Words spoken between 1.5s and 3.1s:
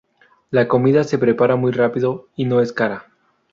muy rápido y no es cara.